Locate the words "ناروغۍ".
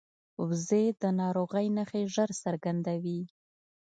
1.19-1.67